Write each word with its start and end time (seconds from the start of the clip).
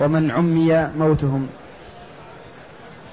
ومن 0.00 0.30
عمي 0.30 0.88
موتهم. 0.98 1.48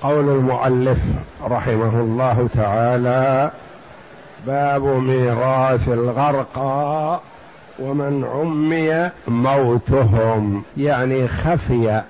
قول 0.02 0.30
المؤلف 0.30 1.00
رحمه 1.44 2.00
الله 2.00 2.50
تعالى 2.54 3.52
باب 4.48 4.84
ميراث 4.84 5.90
الغرقى 5.90 7.20
ومن 7.80 8.24
عمي 8.24 9.10
موتهم 9.28 10.64
يعني 10.78 11.28
خفي 11.28 12.02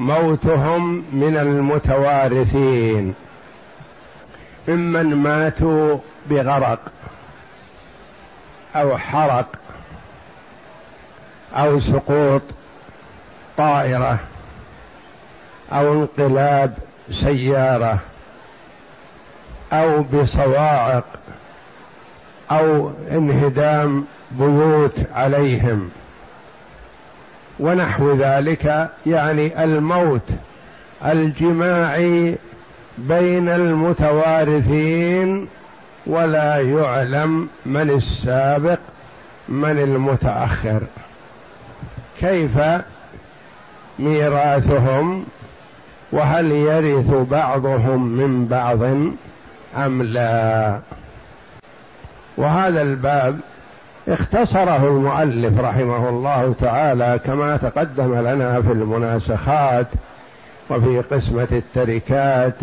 موتهم 0.00 1.04
من 1.12 1.36
المتوارثين. 1.36 3.14
ممن 4.68 5.14
ماتوا 5.16 5.98
بغرق 6.30 6.80
أو 8.76 8.98
حرق 8.98 9.46
أو 11.54 11.80
سقوط 11.80 12.42
طائرة 13.58 14.18
أو 15.72 15.92
انقلاب 15.92 16.74
سيارة 17.10 17.98
أو 19.72 20.02
بصواعق 20.02 21.04
أو 22.50 22.90
انهدام 23.10 24.04
بيوت 24.30 25.00
عليهم. 25.14 25.90
ونحو 27.60 28.12
ذلك 28.12 28.90
يعني 29.06 29.64
الموت 29.64 30.30
الجماعي 31.04 32.36
بين 32.98 33.48
المتوارثين 33.48 35.48
ولا 36.06 36.60
يعلم 36.60 37.48
من 37.66 37.90
السابق 37.90 38.78
من 39.48 39.78
المتأخر. 39.78 40.82
كيف 42.20 42.58
ميراثهم 43.98 45.24
وهل 46.12 46.52
يرث 46.52 47.10
بعضهم 47.30 48.06
من 48.06 48.46
بعض 48.46 48.82
أم 49.76 50.02
لا؟ 50.02 50.78
وهذا 52.36 52.82
الباب 52.82 53.38
اختصره 54.08 54.88
المؤلف 54.88 55.60
رحمه 55.60 56.08
الله 56.08 56.54
تعالى 56.60 57.20
كما 57.24 57.56
تقدم 57.56 58.14
لنا 58.14 58.62
في 58.62 58.72
المناسخات 58.72 59.86
وفي 60.70 61.00
قسمة 61.00 61.48
التركات 61.52 62.54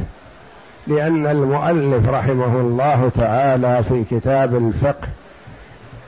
لأن 0.87 1.27
المؤلف 1.27 2.09
رحمه 2.09 2.61
الله 2.61 3.11
تعالى 3.15 3.83
في 3.83 4.03
كتاب 4.11 4.55
الفقه 4.55 5.07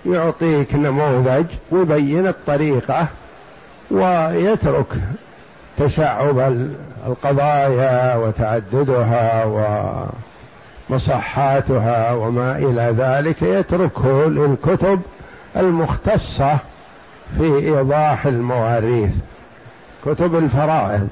يعطيك 0.06 0.76
نموذج 0.76 1.46
ويبين 1.72 2.28
الطريقة 2.28 3.08
ويترك 3.92 4.94
تشعب 5.78 6.40
القضايا 7.08 8.16
وتعددها 8.16 9.46
ومصحاتها 10.90 12.12
وما 12.14 12.58
إلى 12.58 12.96
ذلك 12.98 13.42
يتركه 13.42 14.26
للكتب 14.30 15.02
المختصة 15.58 16.58
في 17.38 17.44
إيضاح 17.60 18.26
المواريث 18.26 19.14
كتب 20.06 20.36
الفرائض. 20.36 21.08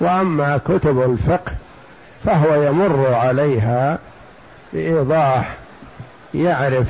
وأما 0.00 0.58
كتب 0.58 1.02
الفقه 1.02 1.52
فهو 2.24 2.62
يمر 2.62 3.14
عليها 3.14 3.98
بإيضاح 4.72 5.56
يعرف 6.34 6.86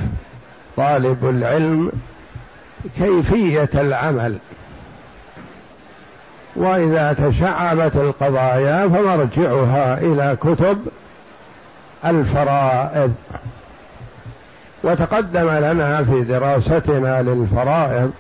طالب 0.77 1.29
العلم 1.29 1.93
كيفية 2.97 3.71
العمل. 3.75 4.39
وإذا 6.57 7.13
تشعبت 7.13 7.97
القضايا 7.97 8.89
فمرجعها 8.89 9.99
إلى 9.99 10.37
كتب 10.41 10.79
الفرائض. 12.05 13.15
وتقدم 14.85 15.51
لنا 15.51 16.05
في 16.05 16.21
دراستنا 16.21 17.23
للفرائض 17.23 18.13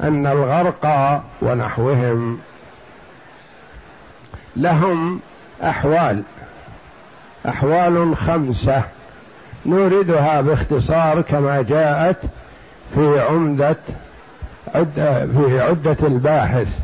أن 0.00 0.26
الغرق 0.26 0.86
ونحوهم 1.42 2.38
لهم 4.56 5.20
أحوال 5.62 6.22
أحوال 7.48 8.16
خمسة 8.16 8.82
نوردها 9.66 10.40
باختصار 10.40 11.20
كما 11.20 11.62
جاءت 11.62 12.16
في 12.94 13.20
عمدة 13.20 13.76
في 15.04 15.60
عدة 15.60 15.96
الباحث. 16.02 16.78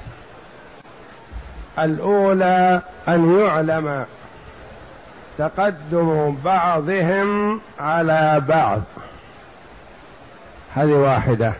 الأولى 1.79 2.83
أن 3.09 3.41
يعلم 3.41 4.05
تقدم 5.39 6.37
بعضهم 6.45 7.61
على 7.81 8.43
بعض. 8.49 8.83
هذه 10.75 10.93
واحدة. 10.93 11.53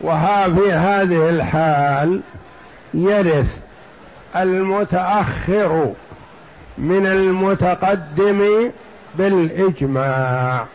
وها 0.00 0.48
في 0.48 0.72
هذه 0.72 1.30
الحال 1.30 2.20
يرث 2.94 3.58
المتأخر 4.36 5.92
من 6.78 7.06
المتقدم 7.06 8.70
بالإجماع. 9.14 10.66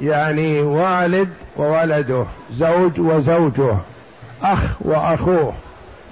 يعني 0.00 0.60
والد 0.60 1.28
وولده 1.56 2.24
زوج 2.52 3.00
وزوجه 3.00 3.76
أخ 4.42 4.76
وأخوه. 4.80 5.54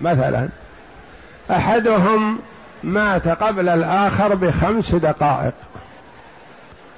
مثلا 0.00 0.49
أحدهم 1.50 2.38
مات 2.82 3.28
قبل 3.28 3.69
الآخر 3.69 4.34
بخمس 4.34 4.94
دقائق. 4.94 5.55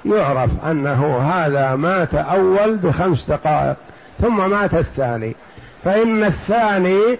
يعرف 0.05 0.65
أنه 0.65 1.17
هذا 1.17 1.75
مات 1.75 2.15
أول 2.15 2.77
بخمس 2.77 3.25
دقائق 3.25 3.75
ثم 4.21 4.49
مات 4.49 4.73
الثاني. 4.73 5.35
فإن 5.83 6.23
الثاني 6.23 7.17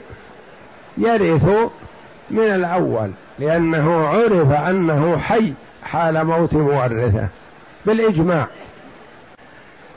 يرث 0.97 1.49
من 2.29 2.39
الأول 2.43 3.11
لأنه 3.39 4.07
عرف 4.07 4.51
أنه 4.51 5.17
حي 5.17 5.53
حال 5.83 6.23
موت 6.23 6.53
مورثه. 6.53 7.27
بالإجماع. 7.85 8.47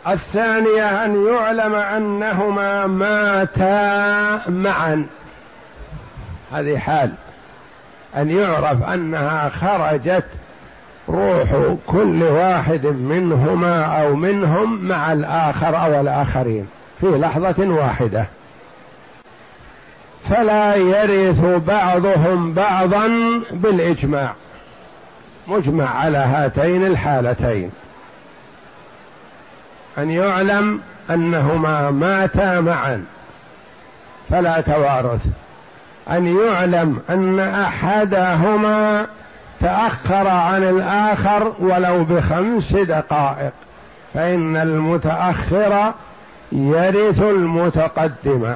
الثانية 0.08 1.04
أن 1.04 1.26
يعلم 1.26 1.74
أنهما 1.74 2.86
ماتا 2.86 4.50
معا. 4.50 5.06
هذه 6.52 6.78
حال 6.78 7.12
أن 8.16 8.30
يعرف 8.30 8.82
أنها 8.82 9.48
خرجت 9.48 10.24
روح 11.08 11.76
كل 11.86 12.22
واحد 12.22 12.86
منهما 12.86 14.02
أو 14.02 14.14
منهم 14.14 14.84
مع 14.84 15.12
الآخر 15.12 15.84
أو 15.84 16.00
الآخرين 16.00 16.68
في 17.00 17.06
لحظة 17.06 17.68
واحدة. 17.68 18.26
فلا 20.30 20.74
يرث 20.74 21.44
بعضهم 21.66 22.52
بعضا 22.52 23.08
بالإجماع. 23.50 24.34
مجمع 25.48 25.98
على 25.98 26.18
هاتين 26.18 26.86
الحالتين. 26.86 27.70
أن 29.98 30.10
يعلم 30.10 30.80
أنهما 31.10 31.90
ماتا 31.90 32.60
معا. 32.60 33.04
فلا 34.30 34.60
توارث. 34.60 35.26
أن 36.10 36.26
يعلم 36.26 36.98
أن 37.10 37.40
أحدهما 37.40 39.06
تأخر 39.60 40.28
عن 40.28 40.62
الآخر 40.62 41.52
ولو 41.60 42.04
بخمس 42.04 42.72
دقائق 42.72 43.52
فإن 44.14 44.56
المتأخر 44.56 45.92
يرث 46.52 47.22
المتقدم. 47.22 48.54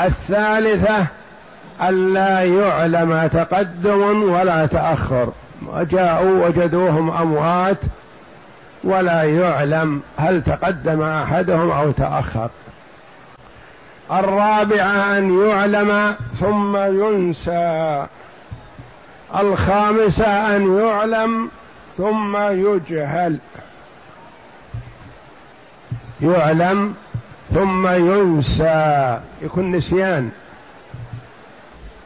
الثالثة 0.00 1.06
الا 1.82 2.40
يعلم 2.40 3.26
تقدم 3.26 4.22
ولا 4.22 4.66
تأخر. 4.66 5.32
جاءوا 5.80 6.46
وجدوهم 6.46 7.10
أموات 7.10 7.78
ولا 8.84 9.22
يعلم 9.22 10.00
هل 10.16 10.42
تقدم 10.42 11.02
أحدهم 11.02 11.70
أو 11.70 11.90
تأخر. 11.90 12.50
الرابعة 14.12 15.18
أن 15.18 15.48
يعلم 15.48 16.14
ثم 16.40 16.76
ينسى. 16.76 18.06
الخامسة 19.36 20.56
أن 20.56 20.78
يعلم 20.78 21.50
ثم 21.98 22.36
يجهل. 22.36 23.38
يعلم 26.20 26.94
ثم 27.50 27.88
ينسى. 27.88 29.20
يكون 29.42 29.72
نسيان. 29.72 30.30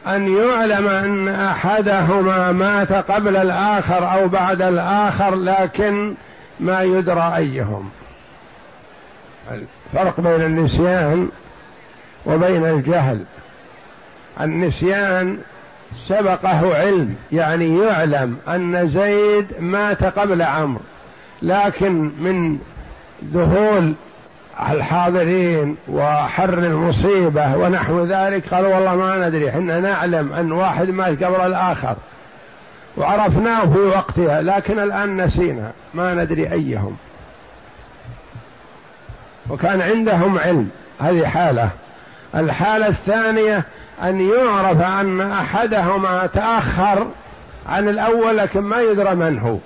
أن 0.07 0.37
يعلم 0.37 0.87
أن 0.87 1.27
أحدهما 1.27 2.51
مات 2.51 2.91
قبل 2.91 3.35
الآخر 3.35 4.13
أو 4.13 4.27
بعد 4.27 4.61
الآخر 4.61 5.35
لكن 5.35 6.13
ما 6.59 6.81
يدرى 6.81 7.33
أيهم. 7.35 7.89
الفرق 9.51 10.19
بين 10.19 10.41
النسيان 10.41 11.29
وبين 12.25 12.65
الجهل. 12.65 13.23
النسيان 14.41 15.37
سبقه 16.07 16.75
علم 16.75 17.15
يعني 17.31 17.79
يعلم 17.79 18.37
أن 18.47 18.87
زيد 18.87 19.47
مات 19.59 20.03
قبل 20.03 20.41
عمرو 20.41 20.81
لكن 21.41 22.11
من 22.19 22.59
ذهول 23.33 23.93
الحاضرين 24.69 25.75
وحر 25.87 26.53
المصيبة 26.53 27.55
ونحو 27.55 28.05
ذلك 28.05 28.53
قالوا 28.53 28.75
والله 28.75 28.95
ما 28.95 29.27
ندري 29.27 29.51
حنا 29.51 29.79
نعلم 29.79 30.33
أن 30.33 30.51
واحد 30.51 30.89
مات 30.89 31.23
قبل 31.23 31.41
الآخر. 31.45 31.95
وعرفناه 32.97 33.65
في 33.73 33.79
وقتها 33.79 34.41
لكن 34.41 34.79
الآن 34.79 35.21
نسينا 35.21 35.71
ما 35.93 36.13
ندري 36.13 36.51
أيهم. 36.51 36.97
وكان 39.49 39.81
عندهم 39.81 40.37
علم 40.37 40.69
هذه 40.99 41.25
حالة. 41.27 41.69
الحالة 42.35 42.87
الثانية 42.87 43.63
أن 44.03 44.29
يعرف 44.29 44.81
أن 44.81 45.31
أحدهما 45.31 46.29
تأخر 46.33 47.07
عن 47.67 47.89
الأول 47.89 48.37
لكن 48.37 48.59
ما 48.59 48.81
يدرى 48.81 49.15
من 49.15 49.39
هو 49.39 49.57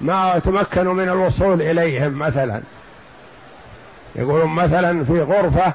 ما 0.00 0.38
تمكنوا 0.38 0.94
من 0.94 1.08
الوصول 1.08 1.62
إليهم 1.62 2.18
مثلا. 2.18 2.60
يقولون 4.16 4.50
مثلا 4.50 5.04
في 5.04 5.20
غرفة 5.20 5.72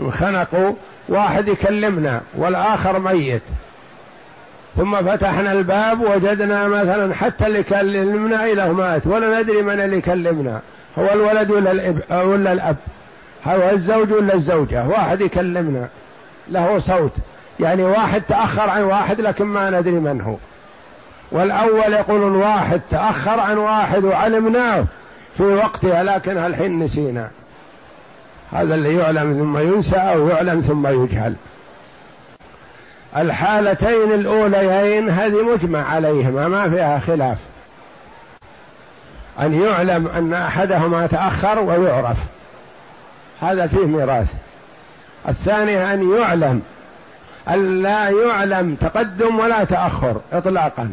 انخنقوا 0.00 0.74
واحد 1.08 1.48
يكلمنا 1.48 2.20
والآخر 2.34 2.98
ميت. 2.98 3.42
ثم 4.76 4.96
فتحنا 4.96 5.52
الباب 5.52 6.00
وجدنا 6.00 6.68
مثلا 6.68 7.14
حتى 7.14 7.46
اللي 7.46 7.62
كلمنا 7.62 8.44
إله 8.44 8.72
مات 8.72 9.06
ولا 9.06 9.40
ندري 9.40 9.62
من 9.62 9.80
اللي 9.80 10.00
كلمنا 10.00 10.60
هو 10.98 11.08
الولد 11.12 11.50
ولا 11.50 11.72
الأب 11.72 12.02
ولا 12.10 12.52
الأب؟ 12.52 12.76
هو 13.46 13.70
الزوج 13.70 14.12
ولا 14.12 14.34
الزوجة؟ 14.34 14.86
واحد 14.86 15.20
يكلمنا 15.20 15.88
له 16.48 16.78
صوت. 16.78 17.12
يعني 17.60 17.84
واحد 17.84 18.22
تأخر 18.22 18.70
عن 18.70 18.82
واحد 18.82 19.20
لكن 19.20 19.44
ما 19.44 19.70
ندري 19.70 19.94
من 19.94 20.20
هو. 20.20 20.36
والأول 21.32 21.92
يقول 21.92 22.20
واحد 22.20 22.80
تأخر 22.90 23.40
عن 23.40 23.56
واحد 23.56 24.04
وعلمناه 24.04 24.84
في 25.36 25.42
وقتها 25.42 26.02
لكن 26.02 26.38
الحين 26.38 26.78
نسينا. 26.78 27.30
هذا 28.52 28.74
اللي 28.74 28.96
يعلم 28.96 29.38
ثم 29.38 29.58
ينسى 29.58 29.96
أو 29.96 30.28
يعلم 30.28 30.60
ثم 30.60 30.86
يجهل. 30.86 31.34
الحالتين 33.16 34.12
الأوليين 34.12 35.10
هذه 35.10 35.42
مجمع 35.42 35.90
عليهما 35.90 36.48
ما 36.48 36.70
فيها 36.70 36.98
خلاف. 36.98 37.38
أن 39.40 39.62
يعلم 39.62 40.08
أن 40.08 40.34
أحدهما 40.34 41.06
تأخر 41.06 41.58
ويعرف. 41.58 42.16
هذا 43.42 43.66
فيه 43.66 43.86
ميراث. 43.86 44.26
الثانية 45.28 45.94
أن 45.94 46.16
يعلم 46.16 46.62
أن 47.48 47.82
لا 47.82 48.08
يعلم 48.08 48.74
تقدم 48.74 49.38
ولا 49.38 49.64
تأخر 49.64 50.20
إطلاقا. 50.32 50.90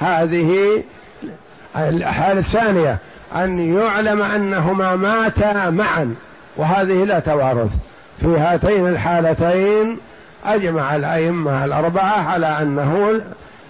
هذه 0.00 0.82
الحالة 1.76 2.40
الثانية 2.40 2.98
أن 3.36 3.76
يعلم 3.78 4.22
أنهما 4.22 4.96
ماتا 4.96 5.70
معا 5.70 6.14
وهذه 6.56 7.04
لا 7.04 7.18
توارث. 7.18 7.70
في 8.20 8.38
هاتين 8.38 8.88
الحالتين 8.88 9.98
أجمع 10.44 10.96
الأئمة 10.96 11.64
الأربعة 11.64 12.28
على 12.28 12.46
أنه 12.46 13.20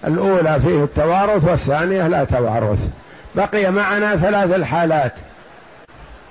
الأولى 0.07 0.59
فيه 0.61 0.83
التوارث 0.83 1.47
والثانية 1.47 2.07
لا 2.07 2.23
توارث. 2.23 2.79
بقي 3.35 3.71
معنا 3.71 4.15
ثلاث 4.15 4.55
الحالات 4.55 5.13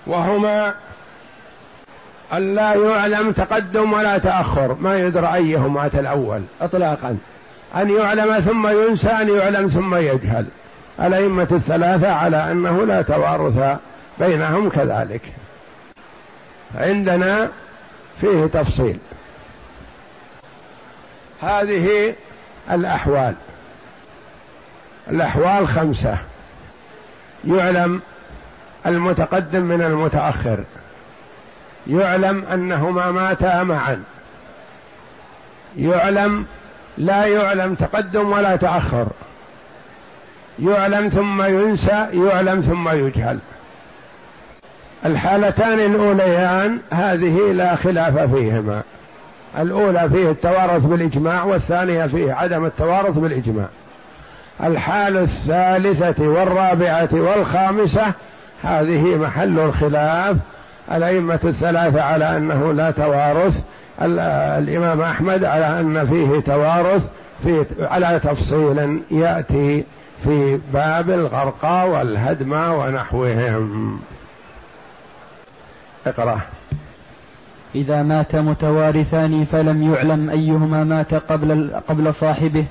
وهما 0.07 0.75
أن 2.33 2.55
لا 2.55 2.75
يعلم 2.75 3.33
تقدم 3.33 3.93
ولا 3.93 4.19
تأخر 4.19 4.77
ما 4.81 4.99
يدرى 4.99 5.35
أيهما 5.35 5.83
مات 5.83 5.95
الأول 5.95 6.43
إطلاقا. 6.61 7.19
أن 7.77 7.91
يعلم 7.91 8.41
ثم 8.41 8.67
ينسى 8.69 9.09
أن 9.09 9.37
يعلم 9.37 9.69
ثم 9.69 9.95
يجهل. 9.95 10.47
الأئمة 11.01 11.49
الثلاثة 11.51 12.13
على 12.13 12.53
أنه 12.53 12.87
لا 12.87 13.03
توارث 13.03 13.79
بينهم 14.19 14.69
كذلك. 14.69 15.23
عندنا 16.75 17.49
فيه 18.21 18.47
تفصيل. 18.47 18.99
هذه 21.43 22.15
الأحوال. 22.71 23.35
الأحوال 25.11 25.69
خمسة. 25.69 26.19
يعلم 27.45 28.01
المتقدم 28.87 29.63
من 29.63 29.83
المتأخر. 29.83 30.65
يعلم 31.87 32.45
أنهما 32.53 33.11
ماتا 33.11 33.63
معا. 33.63 34.03
يعلم 35.77 36.47
لا 36.99 37.27
يعلم 37.27 37.75
تقدم 37.75 38.33
ولا 38.33 38.57
تأخر. 38.57 39.07
يعلم 40.59 41.09
ثم 41.09 41.43
ينسى 41.43 42.07
يعلم 42.13 42.61
ثم 42.61 42.89
يجهل. 42.89 43.39
الحالتان 45.07 45.79
الأوليان 45.79 46.79
هذه 46.91 47.53
لا 47.53 47.77
خلاف 47.77 48.19
فيهما. 48.35 48.83
الأولى 49.59 50.11
فيه 50.11 50.31
التوارث 50.31 50.85
بالإجماع 50.85 51.45
والثانية 51.45 52.07
فيه 52.07 52.33
عدم 52.33 52.65
التوارث 52.65 53.19
بالإجماع. 53.19 53.69
الحالة 54.65 55.23
الثالثة 55.23 56.29
والرابعة 56.29 57.09
والخامسة 57.13 58.13
هذه 58.63 59.17
محل 59.17 59.59
الخلاف 59.59 60.37
الأئمة 60.93 61.41
الثلاثة 61.45 62.03
على 62.03 62.37
أنه 62.37 62.73
لا 62.73 62.91
توارث 62.91 63.61
الإمام 64.03 65.01
أحمد 65.01 65.45
على 65.45 65.81
أن 65.81 66.07
فيه 66.07 66.41
توارث 66.41 67.03
في 67.43 67.65
على 67.81 68.21
تفصيل 68.25 69.01
يأتي 69.11 69.85
في 70.25 70.61
باب 70.73 71.11
الغرقى 71.11 71.91
والهدم 71.91 72.53
ونحوهم. 72.53 74.01
اقرأ. 76.07 76.41
إذا 77.75 78.03
مات 78.03 78.37
متوارثان 78.37 79.45
فلم 79.45 79.93
يعلم 79.93 80.31
أيهما 80.31 80.85
مات 80.85 81.15
قبل 81.15 81.71
قبل 81.89 82.15
صاحبه. 82.15 82.65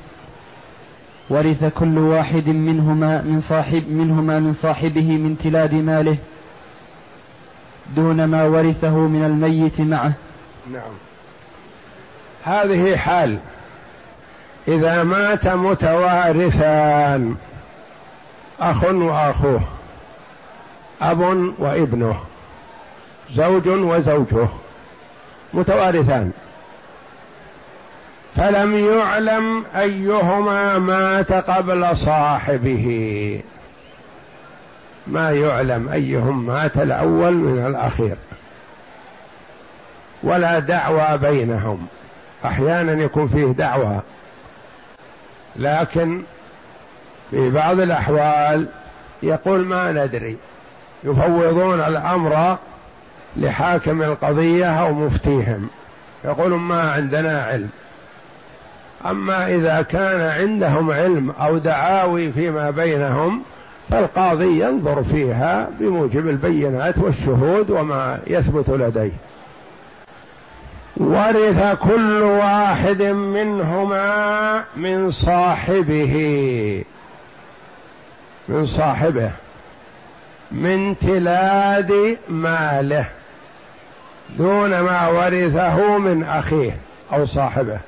ورث 1.30 1.66
كل 1.66 1.98
واحد 1.98 2.50
منهما 2.50 3.22
من 3.22 3.40
صاحب 3.40 3.84
منهما 3.90 4.40
من 4.40 4.54
صاحبه 4.54 5.18
من 5.18 5.38
تلاد 5.38 5.74
ماله. 5.74 6.18
دون 7.96 8.26
ما 8.26 8.44
ورثه 8.44 8.98
من 8.98 9.26
الميت 9.26 9.82
معه. 9.82 10.14
نعم. 10.72 10.94
هذه 12.44 12.96
حال. 12.96 13.40
إذا 14.68 15.04
مات 15.04 15.48
متوارثان 15.48 17.36
أخ 18.60 18.84
وأخوه 18.84 19.62
أب 21.02 21.54
وابنه 21.60 22.20
زوج 23.34 23.68
وزوجه 23.68 24.48
متوارثان. 25.54 26.32
فلم 28.36 28.76
يعلم 28.76 29.66
أيهما 29.76 30.80
مات 30.80 31.34
قبل 31.34 31.98
صاحبه. 31.98 33.42
ما 35.08 35.32
يعلم 35.32 35.90
أيهم 35.90 36.46
مات 36.46 36.78
الأول 36.78 37.34
من 37.34 37.66
الأخير. 37.66 38.18
ولا 40.24 40.60
دعوى 40.60 41.18
بينهم. 41.18 41.88
أحيانا 42.46 43.04
يكون 43.04 43.28
فيه 43.28 43.46
دعوى. 43.46 44.00
لكن 45.56 46.22
في 47.32 47.50
بعض 47.50 47.80
الأحوال 47.80 48.68
يقول 49.24 49.66
ما 49.66 49.92
ندري. 49.92 50.38
يفوضون 51.04 51.82
الأمر 51.82 52.58
لحاكم 53.38 54.02
القضية 54.02 54.66
أو 54.66 54.94
مفتيهم. 54.94 55.70
يقولون 56.26 56.60
ما 56.60 56.92
عندنا 56.92 57.44
علم. 57.44 57.70
أما 59.06 59.48
إذا 59.56 59.82
كان 59.82 60.22
عندهم 60.22 60.92
علم 60.92 61.32
أو 61.32 61.58
دعاوي 61.58 62.32
فيما 62.32 62.72
بينهم 62.72 63.44
فالقاضي 63.92 64.62
ينظر 64.62 65.04
فيها 65.04 65.70
بموجب 65.80 66.30
البينات 66.30 66.98
والشهود 66.98 67.70
وما 67.70 68.20
يثبت 68.28 68.70
لديه. 68.70 69.12
ورث 70.98 71.78
كل 71.78 72.22
واحد 72.22 73.02
منهما 73.02 74.64
من 74.76 75.12
صاحبه 75.12 76.16
من 78.48 78.66
صاحبه 78.66 79.32
من 80.52 81.00
تلاد 81.00 82.18
ماله 82.30 83.08
دون 84.38 84.80
ما 84.80 85.08
ورثه 85.08 85.98
من 85.98 86.24
أخيه 86.24 86.78
أو 87.14 87.26
صاحبه. 87.26 87.80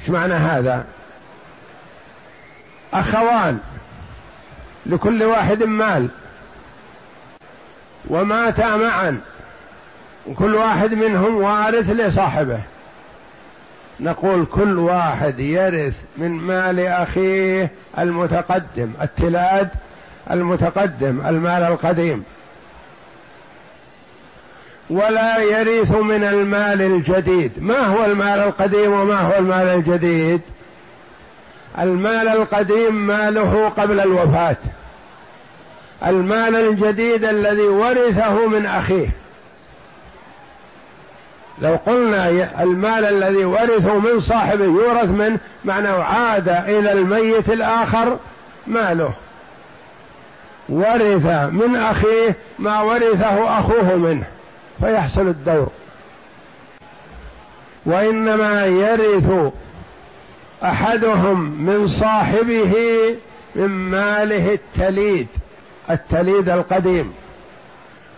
إيش 0.00 0.10
معنى 0.10 0.34
هذا؟ 0.34 0.84
أخوان. 2.94 3.58
لكل 4.86 5.22
واحد 5.22 5.62
مال. 5.62 6.08
وماتا 8.10 8.76
معا. 8.76 9.20
وكل 10.26 10.54
واحد 10.54 10.94
منهم 10.94 11.36
وارث 11.36 11.90
لصاحبه. 11.90 12.60
نقول 14.00 14.46
كل 14.46 14.78
واحد 14.78 15.40
يرث 15.40 15.96
من 16.16 16.30
مال 16.30 16.80
أخيه 16.80 17.70
المتقدم 17.98 18.90
التلاد 19.02 19.68
المتقدم 20.30 21.26
المال 21.26 21.62
القديم. 21.62 22.24
ولا 24.90 25.38
يرث 25.38 25.92
من 25.92 26.24
المال 26.24 26.82
الجديد. 26.82 27.52
ما 27.58 27.78
هو 27.78 28.04
المال 28.04 28.40
القديم 28.40 28.92
وما 28.92 29.20
هو 29.20 29.38
المال 29.38 29.66
الجديد؟ 29.66 30.40
المال 31.78 32.28
القديم 32.28 32.94
ماله 33.06 33.68
قبل 33.68 34.00
الوفاة. 34.00 34.56
المال 36.06 36.56
الجديد 36.56 37.24
الذي 37.24 37.62
ورثه 37.62 38.46
من 38.46 38.66
أخيه. 38.66 39.08
لو 41.58 41.78
قلنا 41.86 42.28
المال 42.62 43.04
الذي 43.04 43.44
ورثه 43.44 43.98
من 43.98 44.20
صاحبه 44.20 44.64
يورث 44.64 45.10
منه 45.10 45.38
معناه 45.64 46.02
عاد 46.02 46.48
إلى 46.48 46.92
الميت 46.92 47.48
الآخر 47.48 48.18
ماله. 48.66 49.14
ورث 50.68 51.26
من 51.52 51.76
أخيه 51.76 52.36
ما 52.58 52.80
ورثه 52.80 53.58
أخوه 53.58 53.96
منه 53.96 54.26
فيحصل 54.80 55.20
الدور. 55.28 55.68
وإنما 57.86 58.66
يرث 58.66 59.52
أحدهم 60.64 61.64
من 61.64 61.88
صاحبه 61.88 62.74
من 63.54 63.66
ماله 63.66 64.52
التليد 64.52 65.26
التليد 65.90 66.48
القديم. 66.48 67.12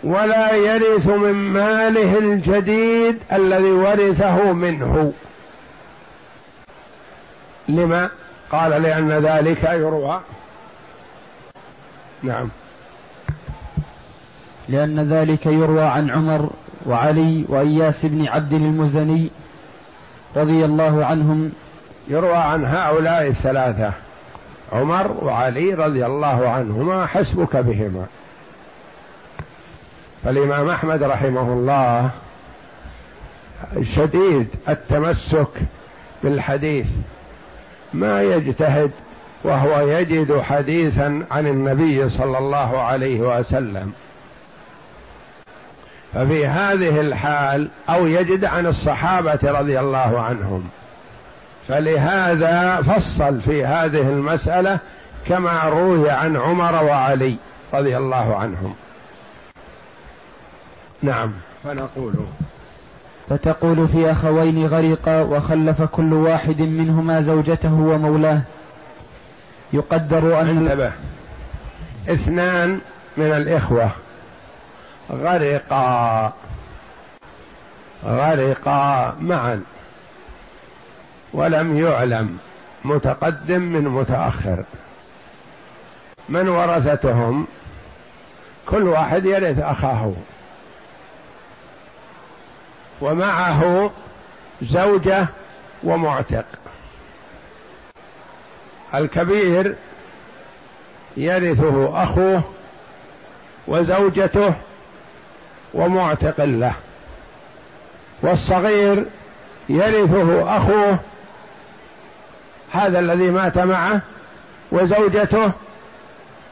ولا 0.05 0.53
يرث 0.53 1.09
من 1.09 1.33
ماله 1.33 2.19
الجديد 2.19 3.19
الذي 3.33 3.71
ورثه 3.71 4.53
منه. 4.53 5.12
لما؟ 7.69 8.11
قال 8.50 8.83
لأن 8.83 9.11
ذلك 9.12 9.65
يروى. 9.65 10.21
نعم. 12.23 12.49
لأن 14.69 15.00
ذلك 15.00 15.47
يروى 15.47 15.83
عن 15.83 16.11
عمر 16.11 16.50
وعلي 16.87 17.45
وإياس 17.49 18.07
بن 18.07 18.26
عبد 18.29 18.53
المزني 18.53 19.31
رضي 20.37 20.65
الله 20.65 21.05
عنهم 21.05 21.53
يروى 22.08 22.36
عن 22.36 22.64
هؤلاء 22.64 23.26
الثلاثة 23.26 23.92
عمر 24.72 25.12
وعلي 25.22 25.75
رضي 25.75 26.06
الله 26.06 26.48
عنهما 26.48 27.06
حسبك 27.06 27.56
بهما. 27.56 28.06
فالإمام 30.25 30.68
أحمد 30.68 31.02
رحمه 31.02 31.52
الله 31.52 32.10
شديد 33.82 34.48
التمسك 34.68 35.48
بالحديث 36.22 36.86
ما 37.94 38.22
يجتهد 38.22 38.90
وهو 39.44 39.80
يجد 39.80 40.40
حديثا 40.40 41.26
عن 41.30 41.46
النبي 41.46 42.08
صلى 42.08 42.38
الله 42.38 42.82
عليه 42.82 43.20
وسلم. 43.20 43.92
ففي 46.14 46.46
هذه 46.46 47.00
الحال 47.00 47.68
أو 47.88 48.06
يجد 48.06 48.44
عن 48.44 48.66
الصحابة 48.66 49.38
رضي 49.44 49.80
الله 49.80 50.20
عنهم. 50.20 50.68
فلهذا 51.68 52.82
فصل 52.82 53.40
في 53.40 53.64
هذه 53.66 54.00
المسألة 54.00 54.78
كما 55.26 55.64
روي 55.64 56.11
عن 56.11 56.37
عمر 56.37 56.85
وعلي 56.85 57.37
رضي 57.75 57.96
الله 57.96 58.37
عنهم. 58.37 58.75
نعم. 61.02 61.32
فنقول. 61.64 62.14
فتقول 63.28 63.88
في 63.88 64.11
أخوين 64.11 64.66
غرقا 64.66 65.20
وخلف 65.20 65.82
كل 65.82 66.12
واحد 66.12 66.61
منهما 66.61 67.20
زوجته 67.20 67.75
ومولاه. 67.75 68.40
يقدر 69.73 70.40
أن 70.40 70.49
انتبه. 70.49 70.92
اثنان 72.08 72.80
من 73.16 73.32
الإخوة. 73.32 73.90
غرقا. 75.11 76.32
غرقا 78.04 79.16
معا. 79.20 79.62
ولم 81.37 81.78
يعلم 81.78 82.38
متقدم 82.85 83.61
من 83.61 83.85
متأخر. 83.88 84.64
من 86.28 86.49
ورثتهم؟ 86.49 87.47
كل 88.66 88.83
واحد 88.83 89.25
يرث 89.25 89.59
أخاه. 89.59 90.12
ومعه 93.00 93.90
زوجة 94.62 95.26
ومعتق. 95.85 96.45
الكبير 98.95 99.75
يرثه 101.16 102.02
أخوه 102.02 102.43
وزوجته 103.66 104.55
ومعتق 105.75 106.45
له. 106.45 106.75
والصغير 108.23 109.05
يرثه 109.69 110.57
أخوه 110.57 110.99
هذا 112.73 112.99
الذي 112.99 113.30
مات 113.30 113.58
معه 113.58 114.00
وزوجته 114.73 115.52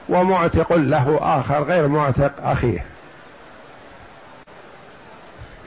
ومعتق 0.08 0.72
له 0.72 1.18
آخر 1.22 1.62
غير 1.62 1.88
معتق 1.88 2.32
أخيه. 2.42 2.84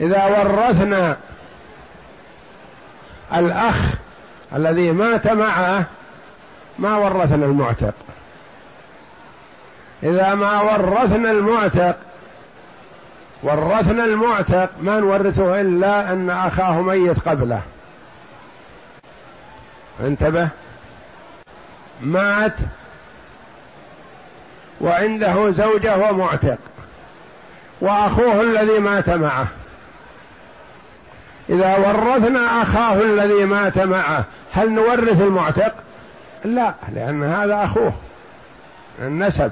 إذا 0.00 0.24
ورثنا 0.24 1.16
الأخ 3.34 3.94
الذي 4.54 4.92
مات 4.92 5.26
معه 5.26 5.84
ما 6.78 6.96
ورثنا 6.96 7.46
المعتق. 7.46 7.94
إذا 10.02 10.34
ما 10.34 10.60
ورثنا 10.60 11.30
المعتق 11.30 11.96
ورثنا 13.42 14.04
المعتق 14.04 14.70
ما 14.80 14.98
نورثه 14.98 15.60
إلا 15.60 16.12
أن 16.12 16.30
أخاه 16.30 16.80
ميت 16.82 17.28
قبله. 17.28 17.62
انتبه. 20.00 20.48
مات 22.00 22.54
وعنده 24.80 25.50
زوجة 25.50 25.96
ومعتق. 25.96 26.58
وأخوه 27.80 28.40
الذي 28.40 28.78
مات 28.78 29.10
معه. 29.10 29.46
إذا 31.50 31.76
ورثنا 31.76 32.62
أخاه 32.62 32.94
الذي 33.02 33.44
مات 33.44 33.78
معه 33.78 34.24
هل 34.52 34.70
نورث 34.70 35.22
المعتق؟ 35.22 35.74
لا 36.44 36.74
لأن 36.94 37.24
هذا 37.24 37.64
أخوه. 37.64 37.92
النسب. 39.02 39.50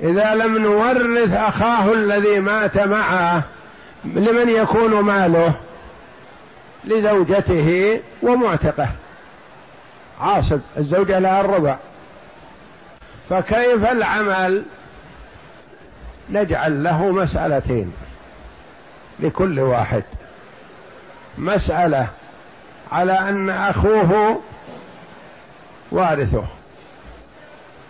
إذا 0.00 0.34
لم 0.34 0.58
نورث 0.58 1.34
أخاه 1.34 1.92
الذي 1.92 2.40
مات 2.40 2.78
معه 2.78 3.42
لمن 4.04 4.48
يكون 4.48 5.00
ماله؟ 5.00 5.54
لزوجته 6.84 8.00
ومعتقه. 8.22 8.88
عاصب 10.20 10.60
الزوجة 10.76 11.18
لها 11.18 11.40
الربع. 11.40 11.76
فكيف 13.30 13.84
العمل؟ 13.90 14.64
نجعل 16.30 16.84
له 16.84 17.10
مسألتين 17.10 17.92
لكل 19.20 19.60
واحد. 19.60 20.04
مسألة 21.38 22.08
على 22.92 23.12
أن 23.12 23.50
أخوه 23.50 24.40
وارثه. 25.92 26.44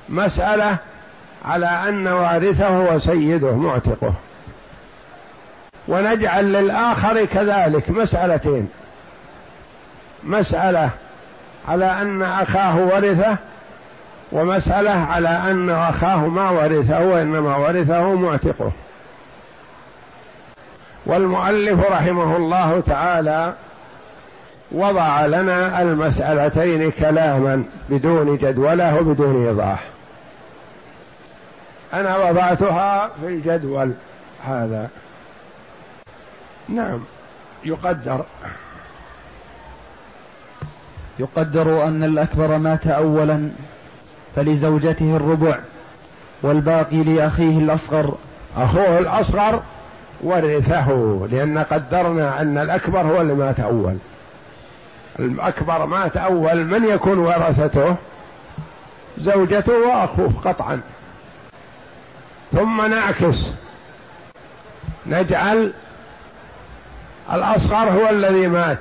مسألة 0.08 0.76
على 1.44 1.66
أن 1.66 2.06
وارثه 2.06 2.80
وسيده 2.80 3.54
معتقه. 3.56 4.14
ونجعل 5.88 6.52
للآخر 6.52 7.24
كذلك 7.24 7.90
مسألتين. 7.90 8.68
مسألة 10.24 10.90
على 11.68 11.84
أن 11.84 12.22
أخاه 12.22 12.78
ورثه 12.78 13.36
ومسألة 14.32 14.90
على 14.90 15.28
أن 15.28 15.70
أخاه 15.70 16.26
ما 16.26 16.50
ورثه 16.50 17.00
وإنما 17.00 17.56
ورثه 17.56 18.14
معتقه. 18.14 18.72
والمؤلف 21.06 21.80
رحمه 21.90 22.36
الله 22.36 22.80
تعالى 22.86 23.54
وضع 24.72 25.26
لنا 25.26 25.82
المسألتين 25.82 26.90
كلاما 26.90 27.64
بدون 27.88 28.36
جدولة 28.36 28.96
وبدون 28.96 29.46
إيضاح. 29.46 29.84
أنا 31.94 32.16
وضعتها 32.16 33.10
في 33.20 33.26
الجدول 33.26 33.92
هذا. 34.46 34.88
نعم 36.68 37.00
يقدر. 37.64 38.24
يقدر 41.20 41.84
أن 41.84 42.04
الأكبر 42.04 42.58
مات 42.58 42.86
أولا 42.86 43.50
فلزوجته 44.36 45.16
الربع 45.16 45.58
والباقي 46.42 47.02
لأخيه 47.02 47.58
الأصغر. 47.58 48.14
أخوه 48.56 48.98
الأصغر 48.98 49.62
ورثه 50.20 50.88
لأن 51.30 51.58
قدرنا 51.58 52.40
أن 52.40 52.58
الأكبر 52.58 53.00
هو 53.00 53.20
اللي 53.20 53.34
مات 53.34 53.60
أول. 53.60 53.96
الأكبر 55.18 55.86
مات 55.86 56.16
أول 56.16 56.64
من 56.64 56.84
يكون 56.84 57.18
ورثته؟ 57.18 57.96
زوجته 59.18 59.72
وأخوه 59.72 60.32
قطعا. 60.44 60.80
ثم 62.52 62.86
نعكس. 62.86 63.52
نجعل 65.06 65.72
الأصغر 67.32 67.90
هو 67.90 68.08
الذي 68.10 68.48
مات. 68.48 68.78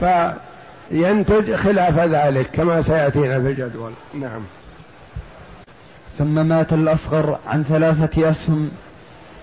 فينتج 0.00 1.54
خلاف 1.54 1.98
ذلك 1.98 2.50
كما 2.50 2.82
سيأتينا 2.82 3.40
في 3.40 3.46
الجدول. 3.46 3.92
نعم. 4.14 4.42
ثم 6.18 6.46
مات 6.46 6.72
الأصغر 6.72 7.38
عن 7.46 7.62
ثلاثة 7.62 8.30
أسهم 8.30 8.70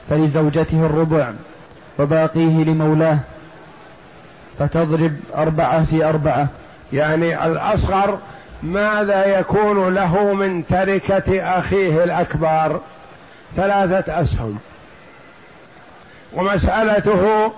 فلزوجته 0.10 0.86
الربع 0.86 1.32
وباقيه 2.00 2.64
لمولاه 2.64 3.20
فتضرب 4.60 5.14
أربعة 5.36 5.86
في 5.86 6.06
أربعة. 6.06 6.48
يعني 6.94 7.46
الأصغر 7.46 8.20
ماذا 8.64 9.40
يكون 9.40 9.94
له 9.94 10.34
من 10.34 10.66
تركة 10.66 11.58
أخيه 11.60 12.04
الأكبر؟ 12.04 12.80
ثلاثة 13.56 14.22
أسهم. 14.22 14.60
ومسألته 16.34 17.52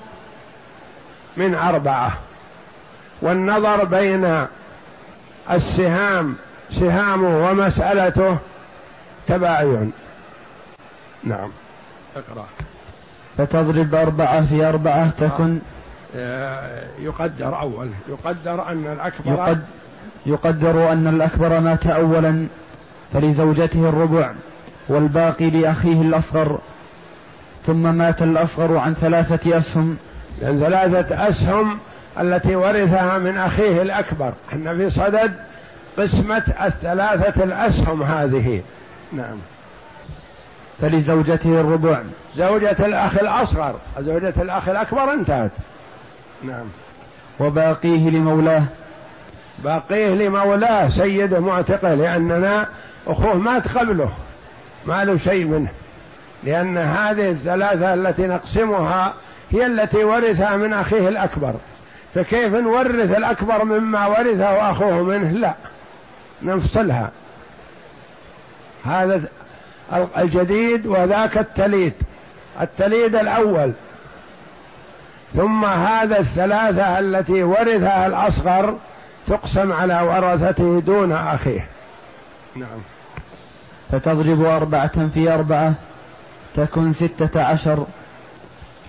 من 1.37 1.55
أربعة. 1.55 2.13
والنظر 3.23 3.85
بين 3.85 4.45
السهام 5.51 6.35
سهامه 6.71 7.49
ومسألته 7.49 8.37
تباين. 9.27 9.91
نعم. 11.23 11.49
اقرأ. 12.15 12.45
فتضرب 13.37 13.95
أربعة 13.95 14.45
في 14.45 14.69
أربعة 14.69 15.09
تكن 15.09 15.59
آه، 16.15 16.83
يقدر 16.99 17.59
أول. 17.59 17.89
يقدر 18.09 18.67
أن 18.67 18.87
الأكبر 18.87 19.31
يقد 19.31 19.63
يقدر 20.25 20.91
أن 20.91 21.07
الأكبر 21.07 21.59
مات 21.59 21.87
أولا 21.87 22.47
فلزوجته 23.13 23.89
الربع 23.89 24.31
والباقي 24.89 25.49
لأخيه 25.49 26.01
الأصغر 26.01 26.59
ثم 27.65 27.95
مات 27.95 28.21
الأصغر 28.21 28.77
عن 28.77 28.93
ثلاثة 28.93 29.57
أسهم. 29.57 29.97
لأن 30.41 30.59
ثلاثة 30.59 31.29
أسهم 31.29 31.79
التي 32.19 32.55
ورثها 32.55 33.17
من 33.17 33.37
أخيه 33.37 33.81
الأكبر. 33.81 34.33
أن 34.53 34.77
في 34.77 34.89
صدد 34.89 35.33
قسمة 35.97 36.43
الثلاثة 36.65 37.43
الأسهم 37.43 38.03
هذه. 38.03 38.61
نعم. 39.13 39.37
فلزوجته 40.81 41.61
الربع. 41.61 41.99
زوجة 42.35 42.85
الأخ 42.85 43.17
الأصغر. 43.17 43.75
زوجة 43.99 44.33
الأخ 44.41 44.69
الأكبر 44.69 45.13
انتهت. 45.13 45.51
نعم. 46.43 46.65
وباقيه 47.39 48.09
لمولاه. 48.09 48.63
باقيه 49.63 50.07
لمولاه 50.07 50.89
سيده 50.89 51.39
معتقه 51.39 51.93
لأننا 51.93 52.67
أخوه 53.07 53.33
مات 53.33 53.77
قبله. 53.77 54.09
ما 54.85 55.05
له 55.05 55.17
شيء 55.17 55.45
منه. 55.45 55.69
لأن 56.43 56.77
هذه 56.77 57.29
الثلاثة 57.29 57.93
التي 57.93 58.27
نقسمها 58.27 59.13
هي 59.51 59.65
التي 59.65 60.03
ورثها 60.03 60.57
من 60.57 60.73
أخيه 60.73 61.07
الأكبر. 61.07 61.53
فكيف 62.15 62.53
نورث 62.53 63.17
الأكبر 63.17 63.63
مما 63.63 64.07
ورثه 64.07 64.71
أخوه 64.71 65.03
منه؟ 65.03 65.31
لا 65.31 65.53
نفصلها. 66.41 67.11
هذا 68.85 69.21
الجديد 70.17 70.87
وذاك 70.87 71.37
التليد 71.37 71.93
التليد 72.61 73.15
الأول. 73.15 73.71
ثم 75.33 75.65
هذا 75.65 76.19
الثلاثة 76.19 76.99
التي 76.99 77.43
ورثها 77.43 78.07
الأصغر 78.07 78.77
تقسم 79.27 79.71
على 79.71 80.01
ورثته 80.01 80.81
دون 80.85 81.11
أخيه. 81.11 81.67
نعم. 82.55 82.79
فتضرب 83.91 84.45
أربعة 84.45 85.07
في 85.13 85.33
أربعة 85.33 85.73
تكن 86.55 86.93
ستة 86.93 87.43
عشر. 87.43 87.85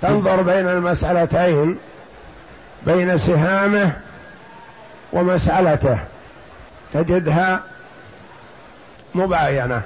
تنظر 0.02 0.42
بين 0.42 0.68
المسألتين. 0.68 1.78
بين 2.86 3.18
سهامه 3.18 3.96
ومسألته 5.12 5.98
تجدها 6.92 7.60
مباينة. 9.14 9.82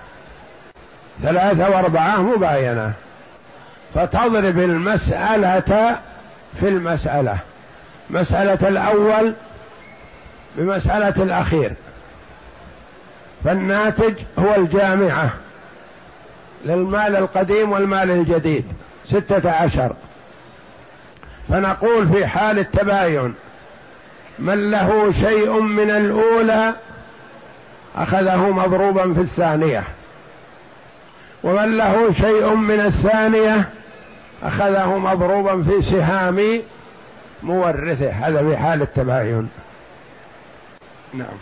ثلاثة 1.22 1.70
وأربعة 1.70 2.16
مباينة. 2.16 2.92
فتضرب 3.94 4.58
المسألة 4.58 5.98
في 6.60 6.68
المسألة. 6.68 7.38
مسألة 8.10 8.68
الأول 8.68 9.34
بمسألة 10.56 11.22
الأخير. 11.22 11.72
فالناتج 13.44 14.14
هو 14.38 14.54
الجامعة 14.54 15.30
للمال 16.64 17.16
القديم 17.16 17.72
والمال 17.72 18.10
الجديد 18.10 18.72
ستة 19.04 19.50
عشر. 19.50 19.92
فنقول 21.48 22.08
في 22.08 22.26
حال 22.26 22.58
التباين 22.58 23.34
من 24.38 24.70
له 24.70 25.12
شيء 25.12 25.60
من 25.60 25.90
الأولى 25.90 26.74
أخذه 27.96 28.50
مضروبا 28.50 29.14
في 29.14 29.20
الثانية. 29.20 29.84
ومن 31.42 31.76
له 31.76 32.12
شيء 32.12 32.54
من 32.54 32.80
الثانية 32.80 33.68
أخذه 34.42 34.98
مضروبا 34.98 35.62
في 35.62 35.82
سهام 35.82 36.62
مورثه. 37.42 38.10
هذا 38.10 38.48
في 38.48 38.56
حال 38.56 38.82
التباين. 38.82 39.48
نعم. 41.14 41.36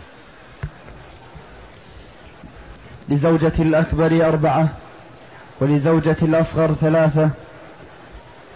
لزوجة 3.09 3.53
الأكبر 3.59 4.27
أربعة 4.27 4.69
ولزوجة 5.61 6.15
الأصغر 6.21 6.73
ثلاثة 6.73 7.29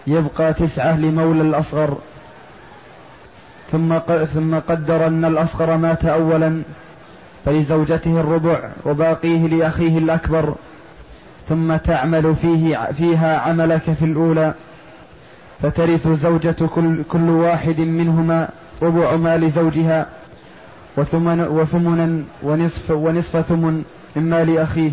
يبقى 0.06 0.54
تسعة 0.54 0.98
لمولى 1.00 1.42
الأصغر. 1.42 1.98
ثم 3.72 3.98
ثم 4.24 4.54
قدر 4.54 5.06
أن 5.06 5.24
الأصغر 5.24 5.76
مات 5.76 6.04
أولا 6.04 6.62
فلزوجته 7.44 8.20
الربع 8.20 8.70
وباقيه 8.84 9.46
لأخيه 9.46 9.98
الأكبر. 9.98 10.54
ثم 11.48 11.76
تعمل 11.76 12.36
فيه 12.36 12.78
فيها 12.92 13.38
عملك 13.38 13.92
في 13.92 14.04
الأولى. 14.04 14.54
فترث 15.62 16.08
زوجة 16.08 16.56
كل, 16.74 17.02
كل 17.08 17.30
واحد 17.30 17.80
منهما 17.80 18.48
ربع 18.82 19.16
مال 19.16 19.50
زوجها 19.50 20.06
وثمن 20.96 21.40
وثمنا 21.40 22.22
ونصف 22.42 22.90
ونصف 22.90 23.36
ثمن 23.40 23.84
من 24.16 24.30
مال 24.30 24.58
أخيه 24.58 24.92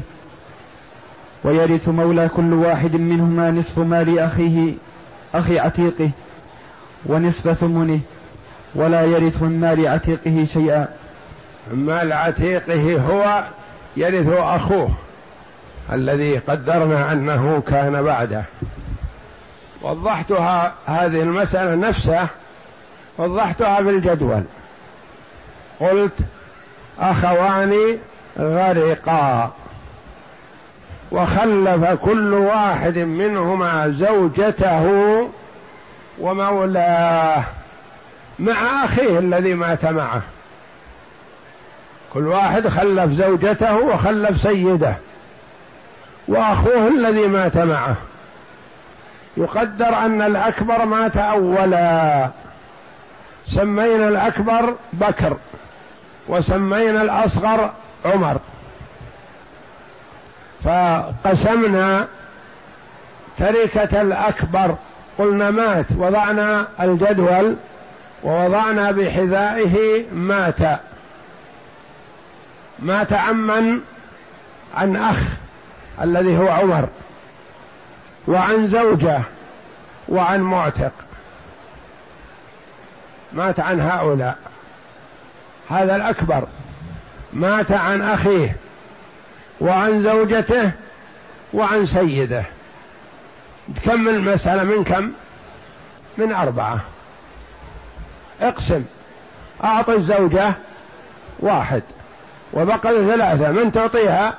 ويرث 1.44 1.90
مولى 1.90 2.30
كل 2.30 2.54
واحد 2.54 2.96
منهما 2.96 3.52
نصف 3.52 3.80
مال 3.80 4.20
أخيه 4.20 4.74
أخي 5.34 5.60
عتيقه 5.60 6.10
ونصف 7.06 7.52
ثمنه 7.52 8.00
ولا 8.76 9.04
يرث 9.04 9.42
من 9.42 9.60
مال 9.60 9.88
عتيقه 9.88 10.46
شيئا. 10.54 10.88
مال 11.74 12.14
عتيقه 12.14 13.02
هو 13.02 13.44
يرث 13.98 14.30
أخوه 14.30 14.90
الذي 15.92 16.38
قدرنا 16.38 17.12
أنه 17.12 17.62
كان 17.68 18.04
بعده. 18.04 18.44
وضحتها 19.82 20.74
هذه 20.86 21.22
المسألة 21.22 21.76
نفسها 21.76 22.30
وضحتها 23.18 23.84
في 23.84 23.90
الجدول. 23.90 24.44
قلت 25.80 26.14
أخوان 27.00 27.98
غرقا. 28.40 29.54
وخلف 31.12 31.86
كل 31.86 32.34
واحد 32.34 32.98
منهما 32.98 33.90
زوجته 33.90 34.84
ومولاه 36.20 37.44
مع 38.40 38.86
أخيه 38.86 39.20
الذي 39.20 39.54
مات 39.54 39.86
معه. 39.86 40.22
كل 42.14 42.28
واحد 42.28 42.68
خلف 42.68 43.12
زوجته 43.12 43.76
وخلف 43.76 44.42
سيده 44.42 44.96
وأخوه 46.28 46.88
الذي 46.88 47.28
مات 47.28 47.58
معه. 47.58 47.96
يقدر 49.38 49.98
أن 49.98 50.22
الأكبر 50.22 50.86
مات 50.86 51.18
أولا. 51.18 52.30
سمينا 53.48 54.08
الأكبر 54.08 54.76
بكر 54.94 55.38
وسمينا 56.28 57.02
الأصغر 57.02 57.74
عمر. 58.06 58.40
فقسمنا 60.64 62.08
تركة 63.38 64.02
الأكبر 64.02 64.76
قلنا 65.18 65.52
مات 65.52 65.86
وضعنا 65.98 66.68
الجدول 66.82 67.56
ووضعنا 68.24 68.92
بحذائه 68.92 70.06
مات. 70.14 70.80
مات 72.80 73.14
عمن 73.14 73.80
عن 74.76 74.96
أخ 74.96 75.24
الذي 76.02 76.38
هو 76.38 76.50
عمر 76.50 76.88
وعن 78.28 78.68
زوجة 78.68 79.22
وعن 80.10 80.42
معتق. 80.42 80.92
مات 83.34 83.60
عن 83.60 83.82
هؤلاء. 83.82 84.38
هذا 85.70 85.96
الأكبر. 85.96 86.48
مات 87.34 87.72
عن 87.72 88.02
أخيه. 88.02 88.56
وعن 89.62 90.04
زوجته 90.04 90.72
وعن 91.54 91.86
سيده. 91.86 92.44
كم 93.86 94.08
المسألة؟ 94.08 94.64
من 94.64 94.84
كم؟ 94.84 95.12
من 96.18 96.34
أربعة. 96.34 96.80
اقسم. 98.42 98.86
أعطي 99.64 99.96
الزوجة 99.96 100.54
واحد 101.40 101.84
وبقي 102.54 103.08
ثلاثة. 103.08 103.52
من 103.52 103.72
تعطيها؟ 103.72 104.34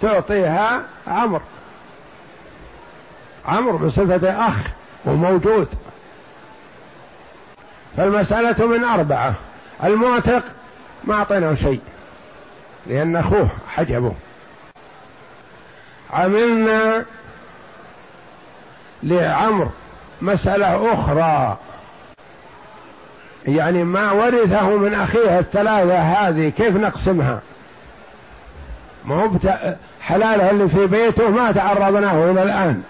تعطيها 0.00 0.82
عمرو. 1.06 1.42
عمرو 3.46 3.78
بصفة 3.78 4.48
أخ 4.48 4.56
وموجود. 5.04 5.68
فالمسألة 7.96 8.66
من 8.66 8.84
أربعة. 8.84 9.34
المعتق 9.84 10.42
ما 11.04 11.14
أعطيناه 11.14 11.54
شيء. 11.54 11.80
لأن 12.86 13.16
أخوه 13.16 13.48
حجبه 13.68 14.12
عملنا 16.12 17.04
لعمر 19.02 19.70
مسألة 20.22 20.92
أخرى. 20.92 21.58
يعني 23.46 23.84
ما 23.84 24.12
ورثه 24.12 24.76
من 24.76 24.94
أخيه 24.94 25.38
الثلاثة 25.38 25.98
هذه 25.98 26.48
كيف 26.48 26.76
نقسمها؟ 26.76 27.40
ما 29.04 29.14
هو 29.14 29.30
حلاله 30.00 30.50
اللي 30.50 30.68
في 30.68 30.86
بيته 30.86 31.30
ما 31.30 31.52
تعرضناه 31.52 32.30
إلى 32.30 32.42
الآن. 32.42 32.82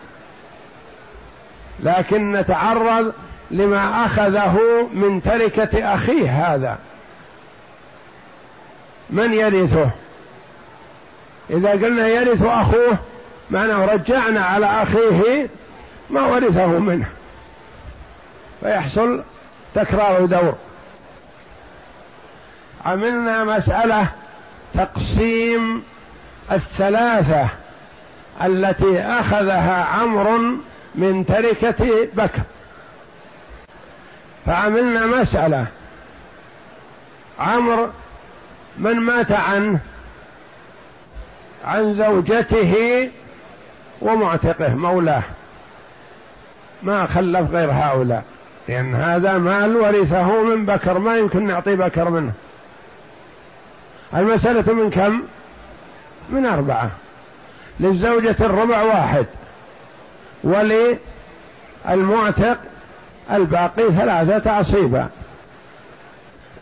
لكن 1.81 2.33
نتعرض 2.33 3.13
لما 3.51 4.07
أخذه 4.07 4.59
من 4.93 5.23
تركة 5.23 5.95
أخيه 5.95 6.55
هذا. 6.55 6.79
من 9.13 9.33
يرثه؟ 9.33 9.91
إذا 11.51 11.71
قلنا 11.71 12.09
يرث 12.09 12.43
أخوه 12.43 12.99
معناه 13.51 13.85
رجعنا 13.87 14.45
على 14.45 14.67
أخيه 14.67 15.49
ما 16.11 16.27
ورثه 16.27 16.67
منه. 16.67 17.09
فيحصل 18.61 19.23
تكرار 19.75 20.25
دور. 20.27 20.55
عملنا 22.87 23.45
مسألة 23.45 24.09
تقسيم 24.75 25.83
الثلاثة 26.53 27.49
التي 28.45 29.01
أخذها 29.01 29.85
عمرو 29.85 30.57
من 30.95 31.27
تركة 31.27 32.09
بكر. 32.15 32.43
فعملنا 34.47 35.07
مسألة. 35.07 35.67
عمرو 37.39 37.89
من 38.79 39.01
مات 39.01 39.33
عنه 39.33 39.81
عن 41.65 41.95
زوجته 41.95 43.11
ومعتقه 44.01 44.75
مولاه. 44.75 45.23
ما 46.83 47.07
خلف 47.07 47.51
غير 47.51 47.73
هؤلاء. 47.73 48.25
لأن 48.69 48.95
هذا 48.95 49.39
مال 49.39 49.77
ورثه 49.77 50.43
من 50.43 50.67
بكر 50.67 50.99
ما 50.99 51.17
يمكن 51.17 51.47
نعطي 51.47 51.77
بكر 51.77 52.11
منه. 52.11 52.33
المسألة 54.15 54.73
من 54.73 54.91
كم؟ 54.91 55.23
من 56.31 56.47
أربعة. 56.47 56.91
للزوجة 57.81 58.37
الربع 58.41 58.83
واحد. 58.83 59.27
وللمعتق 60.45 60.99
الباقي 63.31 63.93
ثلاثة 63.93 64.51
عصيبة. 64.51 65.09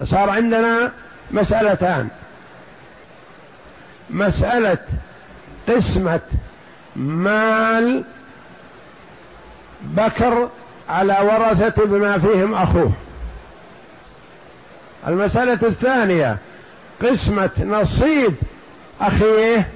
صار 0.02 0.30
عندنا 0.30 0.92
مسألتان. 1.32 2.08
مسألة 4.10 4.78
قسمة 5.68 6.20
مال 6.96 8.04
بكر 9.82 10.48
على 10.88 11.18
ورثة 11.22 11.84
بما 11.84 12.18
فيهم 12.18 12.54
أخوه. 12.54 12.92
المسألة 15.06 15.58
الثانية 15.62 16.38
قسمة 17.02 17.50
نصيب 17.58 18.34
أخيه 19.00 19.68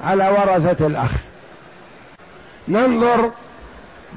على 0.00 0.28
ورثة 0.28 0.86
الأخ. 0.86 1.10
ننظر 2.68 3.30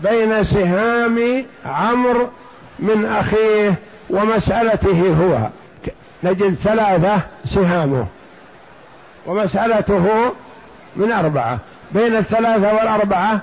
بين 0.03 0.43
سهام 0.43 1.45
عمرو 1.65 2.29
من 2.79 3.05
أخيه 3.05 3.75
ومسألته 4.10 5.15
هو. 5.21 5.49
نجد 6.23 6.53
ثلاثة 6.53 7.21
سهامه 7.45 8.05
ومسألته 9.25 10.34
من 10.95 11.12
أربعة. 11.12 11.60
بين 11.91 12.15
الثلاثة 12.15 12.75
والأربعة 12.75 13.41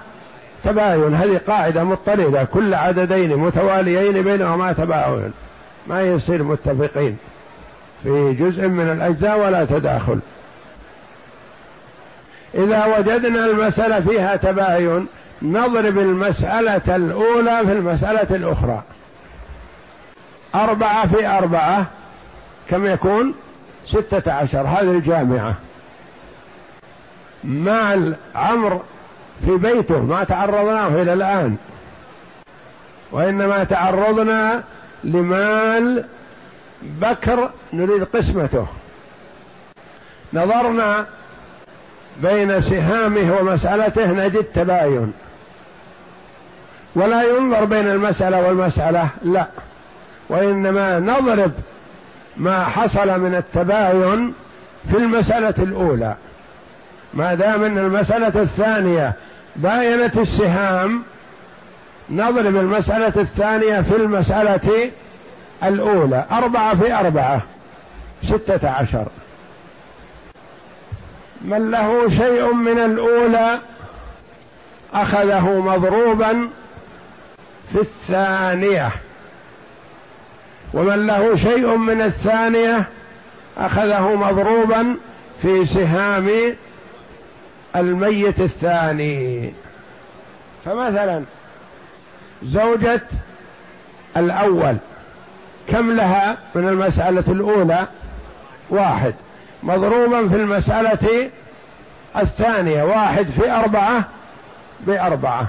تباين 0.64 1.14
هذه 1.14 1.40
قاعدة 1.46 1.84
مضطردة 1.84 2.44
كل 2.44 2.74
عددين 2.74 3.36
متواليين 3.36 4.22
بينهما 4.22 4.72
تباين. 4.72 5.32
ما 5.86 6.02
يصير 6.02 6.42
متفقين 6.42 7.16
في 8.02 8.32
جزء 8.32 8.68
من 8.68 8.90
الأجزاء 8.92 9.38
ولا 9.38 9.64
تداخل. 9.64 10.18
إذا 12.54 12.98
وجدنا 12.98 13.46
المسألة 13.46 14.00
فيها 14.00 14.36
تباين 14.36 15.06
نضرب 15.42 15.98
المسألة 15.98 16.96
الأولى 16.96 17.60
في 17.66 17.72
المسألة 17.72 18.36
الأخرى. 18.36 18.82
أربعة 20.54 21.06
في 21.06 21.26
أربعة 21.26 21.86
كم 22.70 22.86
يكون؟ 22.86 23.34
ستة 23.86 24.32
عشر. 24.32 24.60
هذه 24.60 24.90
الجامعة. 24.90 25.54
مال 27.44 28.16
عمرو 28.34 28.82
في 29.44 29.56
بيته 29.56 29.98
ما 29.98 30.24
تعرضناه 30.24 31.02
إلى 31.02 31.12
الآن. 31.12 31.56
وإنما 33.12 33.64
تعرضنا 33.64 34.64
لمال 35.04 36.04
بكر 36.82 37.50
نريد 37.72 38.04
قسمته. 38.04 38.66
نظرنا 40.32 41.06
بين 42.22 42.60
سهامه 42.60 43.36
ومسألته 43.36 44.12
نجد 44.12 44.44
تباين. 44.44 45.12
ولا 46.94 47.22
ينظر 47.22 47.64
بين 47.64 47.88
المسألة 47.88 48.46
والمسألة 48.46 49.08
لا. 49.22 49.46
وإنما 50.28 50.98
نضرب 50.98 51.52
ما 52.36 52.64
حصل 52.64 53.20
من 53.20 53.34
التباين 53.34 54.34
في 54.90 54.96
المسألة 54.96 55.54
الأولى. 55.58 56.14
ما 57.14 57.34
دام 57.34 57.64
أن 57.64 57.78
المسألة 57.78 58.42
الثانية 58.42 59.12
باينت 59.56 60.18
السهام 60.18 61.02
نضرب 62.10 62.56
المسألة 62.56 63.12
الثانية 63.16 63.80
في 63.80 63.96
المسألة 63.96 64.90
الأولى. 65.64 66.24
أربعة 66.30 66.74
في 66.74 66.94
أربعة. 66.94 67.42
ستة 68.24 68.68
عشر. 68.70 69.06
من 71.42 71.70
له 71.70 72.08
شيء 72.08 72.52
من 72.52 72.78
الأولى 72.78 73.58
أخذه 74.94 75.60
مضروبا 75.60 76.48
في 77.72 77.80
الثانية. 77.80 78.90
ومن 80.74 81.06
له 81.06 81.36
شيء 81.36 81.76
من 81.76 82.00
الثانية 82.00 82.84
أخذه 83.58 84.14
مضروبا 84.14 84.96
في 85.42 85.66
سهام 85.66 86.56
الميت 87.76 88.40
الثاني. 88.40 89.52
فمثلا 90.64 91.24
زوجة 92.42 93.02
الأول 94.16 94.76
كم 95.68 95.92
لها 95.92 96.36
من 96.54 96.68
المسألة 96.68 97.24
الأولى؟ 97.28 97.86
واحد. 98.70 99.14
مضروبا 99.62 100.28
في 100.28 100.36
المسألة 100.36 101.30
الثانية 102.16 102.82
واحد 102.82 103.26
في 103.26 103.50
أربعة 103.50 104.04
بأربعة. 104.80 105.46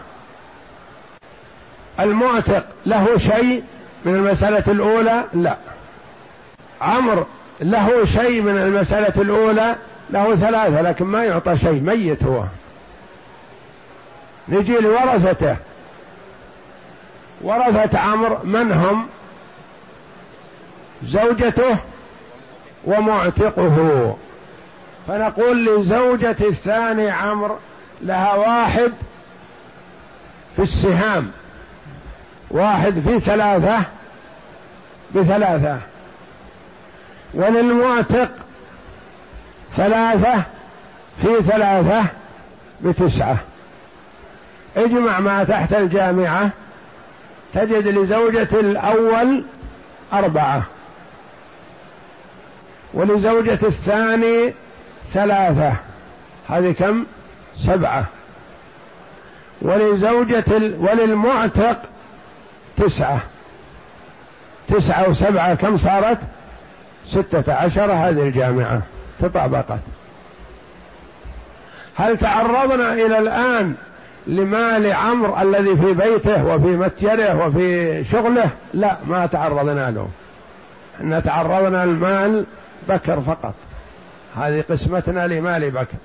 المعتق 2.00 2.66
له 2.86 3.18
شيء 3.18 3.64
من 4.08 4.16
المسألة 4.16 4.64
الأولى؟ 4.68 5.24
لا. 5.34 5.58
عمرو 6.82 7.26
له 7.62 8.06
شيء 8.06 8.42
من 8.42 8.58
المسألة 8.58 9.22
الأولى؟ 9.22 9.76
له 10.10 10.36
ثلاثة 10.36 10.82
لكن 10.82 11.06
ما 11.06 11.24
يعطى 11.24 11.58
شيء 11.58 11.82
ميت 11.82 12.24
هو. 12.24 12.44
نجي 14.50 14.78
لورثته. 14.78 15.56
ورثة 17.42 18.00
عمرو 18.00 18.38
من 18.44 18.72
هم؟ 18.72 19.08
زوجته 21.04 21.78
ومعتقه. 22.86 24.16
فنقول 25.08 25.66
لزوجة 25.66 26.36
الثاني 26.42 27.12
عمرو 27.12 27.56
لها 28.02 28.34
واحد 28.34 28.92
في 30.56 30.62
السهام 30.62 31.32
واحد 32.52 33.00
في 33.00 33.20
ثلاثة 33.20 33.97
بثلاثة. 35.16 35.80
وللمعتق 37.34 38.30
ثلاثة 39.76 40.44
في 41.22 41.44
ثلاثة 41.44 42.06
بتسعة. 42.82 43.38
اجمع 44.78 45.20
ما 45.20 45.44
تحت 45.44 45.74
الجامعة 45.74 46.50
تجد 47.54 47.88
لزوجة 47.88 48.48
الأول 48.60 49.44
أربعة. 50.14 50.64
ولزوجة 52.94 53.60
الثاني 53.64 54.54
ثلاثة. 55.12 55.74
هذه 56.50 56.72
كم؟ 56.72 57.06
سبعة. 57.56 58.06
ولزوجة. 59.62 60.76
وللمعتق 60.80 61.82
تسعة. 62.78 63.22
تسعة 64.68 65.10
وسبعة 65.10 65.56
كم 65.56 65.78
صارت؟ 65.78 66.18
ستة 67.06 67.54
عشر 67.54 67.92
هذه 67.92 68.22
الجامعة 68.22 68.82
تطابقت. 69.20 69.80
هل 71.96 72.18
تعرضنا 72.18 72.94
إلى 72.94 73.20
الآن 73.20 73.76
لمال 74.28 74.94
عمرو 74.94 75.42
الذي 75.42 75.76
في 75.76 75.94
بيته 75.94 76.46
وفي 76.46 76.68
متجره 76.68 77.48
وفي 77.48 78.04
شغله؟ 78.04 78.50
لا 78.74 78.98
ما 79.06 79.26
تعرضنا 79.26 79.92
له. 79.92 80.08
إن 81.02 81.24
تعرضنا 81.24 81.84
المال 81.84 82.46
بكر 82.90 83.22
فقط. 83.22 83.54
هذه 84.36 84.64
قسمتنا 84.70 85.28
لمال 85.28 85.72
بكر. 85.72 85.98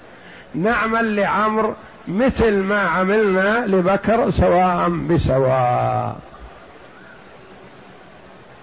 نعمل 0.54 1.16
لعمر 1.16 1.74
مثل 2.08 2.54
ما 2.54 2.80
عملنا 2.80 3.66
لبكر 3.66 4.30
سواء 4.30 4.88
بسواء. 4.88 6.16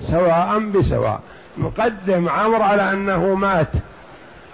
سواء 0.02 0.60
بسواء. 0.60 1.22
نقدم 1.58 2.30
عمرو 2.30 2.64
على 2.64 2.92
أنه 2.92 3.36
مات. 3.36 3.72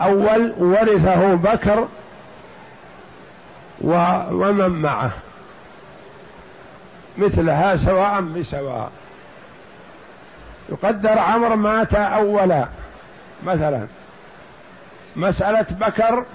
أول 0.02 0.54
ورثه 0.58 1.36
بكر 1.36 1.88
ومن 3.82 4.70
معه. 4.70 5.12
مثلها 7.18 7.76
سواء 7.76 8.22
بسواء. 8.22 8.92
يقدر 10.70 11.20
عمرو 11.20 11.56
مات 11.56 11.94
أولا. 11.94 12.68
مثلا 13.44 13.88
مسألة 15.16 15.66
بكر 15.72 16.26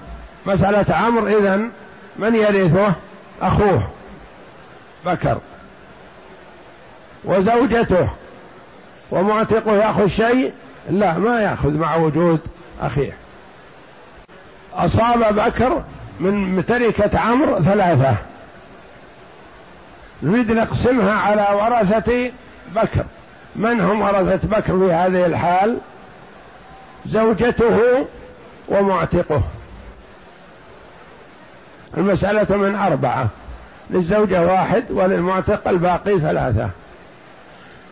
مسألة 0.46 0.94
عمرو 0.96 1.27
إذن 1.27 1.70
من 2.16 2.35
يرثه؟ 2.35 2.94
أخوه 3.42 3.83
بكر. 5.07 5.38
وزوجته. 7.25 8.09
ومعتقه 9.11 9.73
يأخذ 9.73 10.07
شيء؟ 10.07 10.53
لا 10.90 11.18
ما 11.18 11.40
يأخذ 11.40 11.70
مع 11.70 11.96
وجود 11.96 12.40
أخيه. 12.81 13.12
أصاب 14.75 15.35
بكر 15.35 15.83
من 16.20 16.64
تركة 16.66 17.18
عمرو 17.18 17.61
ثلاثة. 17.61 18.16
نريد 20.23 20.53
نقسمها 20.53 21.12
على 21.12 21.46
ورثة 21.62 22.33
بكر. 22.75 23.05
من 23.57 23.81
هم 23.81 24.01
ورثة 24.01 24.49
بكر 24.49 24.79
في 24.79 24.92
هذه 24.92 25.27
الحال؟ 25.27 25.79
زوجته 27.07 28.07
ومعتقه. 28.68 29.42
المسألة 31.96 32.57
من 32.57 32.75
أربعة 32.75 33.29
للزوجة 33.90 34.46
واحد 34.46 34.90
وللمعتق 34.90 35.68
الباقي 35.68 36.18
ثلاثة. 36.18 36.70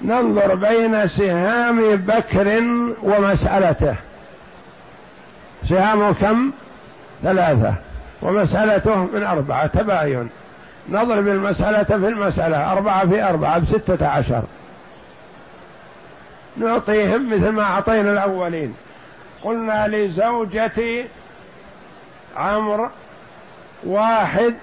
ننظر 0.03 0.55
بين 0.55 1.07
سهام 1.07 1.97
بكر 1.97 2.63
ومسألته. 3.03 3.95
سهامه 5.65 6.13
كم؟ 6.13 6.53
ثلاثة. 7.23 7.75
ومسألته 8.23 8.97
من 8.97 9.23
أربعة 9.23 9.67
تباين. 9.67 10.29
نضرب 10.89 11.29
المسألة 11.29 11.83
في 11.83 11.95
المسألة 11.95 12.73
أربعة 12.73 13.09
في 13.09 13.23
أربعة 13.23 13.59
بستة 13.59 14.07
عشر. 14.07 14.43
نعطيهم 16.57 17.31
مثل 17.31 17.49
ما 17.49 17.63
أعطينا 17.63 18.13
الأولين. 18.13 18.75
قلنا 19.43 19.89
لزوجة 19.89 21.05
عمرو 22.37 22.89
واحد 23.85 24.55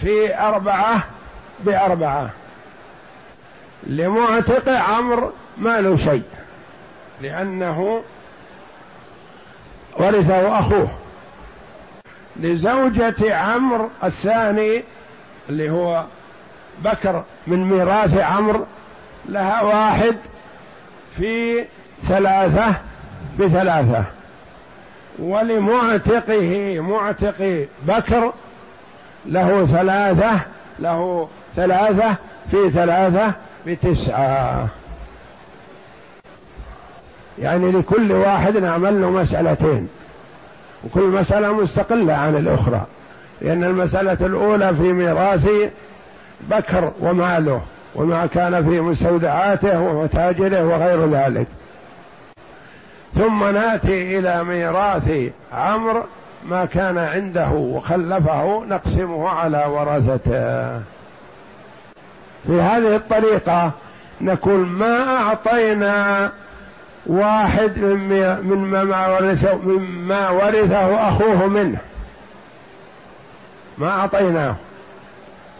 في 0.00 0.38
أربعة 0.38 1.04
بأربعة. 1.60 2.30
لمعتق 3.86 4.68
عمرو 4.68 5.32
ما 5.58 5.80
له 5.80 5.96
شيء 5.96 6.22
لأنه 7.20 8.02
ورثه 9.98 10.58
أخوه. 10.58 10.88
لزوجة 12.36 13.36
عمرو 13.36 13.90
الثاني 14.04 14.84
اللي 15.48 15.70
هو 15.70 16.04
بكر 16.78 17.24
من 17.46 17.64
ميراث 17.70 18.16
عمرو 18.16 18.66
لها 19.28 19.62
واحد 19.62 20.16
في 21.16 21.64
ثلاثة 22.08 22.76
بثلاثة. 23.38 24.04
ولمعتقه 25.18 26.80
معتق 26.80 27.66
بكر 27.86 28.32
له 29.26 29.66
ثلاثة 29.66 30.40
له 30.78 31.28
ثلاثة 31.56 32.16
في 32.50 32.70
ثلاثة 32.70 33.34
بتسعة. 33.66 34.68
يعني 37.38 37.70
لكل 37.72 38.12
واحد 38.12 38.56
نعمل 38.56 39.00
له 39.00 39.10
مسألتين. 39.10 39.88
وكل 40.84 41.06
مسألة 41.06 41.52
مستقلة 41.52 42.14
عن 42.14 42.36
الأخرى. 42.36 42.86
لأن 43.40 43.64
المسألة 43.64 44.26
الأولى 44.26 44.74
في 44.74 44.92
ميراث 44.92 45.48
بكر 46.40 46.92
وماله 47.00 47.60
وما 47.94 48.26
كان 48.26 48.64
في 48.64 48.80
مستودعاته 48.80 49.80
ومتاجره 49.80 50.64
وغير 50.66 51.06
ذلك. 51.08 51.46
ثم 53.14 53.44
نأتي 53.44 54.18
إلى 54.18 54.44
ميراث 54.44 55.12
عمرو 55.52 56.02
ما 56.48 56.64
كان 56.64 56.98
عنده 56.98 57.50
وخلفه 57.50 58.64
نقسمه 58.64 59.28
على 59.28 59.64
ورثته. 59.66 60.80
في 62.46 62.60
هذه 62.60 62.96
الطريقة 62.96 63.72
نقول 64.20 64.66
ما 64.66 65.18
أعطينا 65.18 66.32
واحد 67.06 67.78
مما 68.42 69.08
ورثه 69.08 69.56
مما 69.56 70.30
ورثه 70.30 71.08
أخوه 71.08 71.46
منه. 71.46 71.78
ما 73.78 73.90
أعطيناه. 73.90 74.56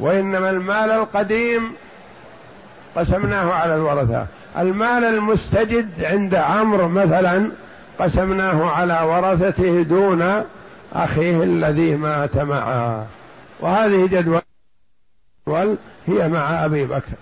وإنما 0.01 0.51
المال 0.51 0.91
القديم 0.91 1.73
قسمناه 2.97 3.53
على 3.53 3.75
الورثة. 3.75 4.27
المال 4.59 5.05
المستجد 5.05 6.05
عند 6.05 6.35
عمرو 6.35 6.89
مثلا 6.89 7.51
قسمناه 7.99 8.71
على 8.71 9.01
ورثته 9.07 9.83
دون 9.83 10.45
أخيه 10.93 11.43
الذي 11.43 11.97
مات 11.97 12.37
معه. 12.37 13.07
وهذه 13.61 14.07
جدول 15.49 15.77
هي 16.07 16.29
مع 16.29 16.65
أبي 16.65 16.85
بكر. 16.85 17.13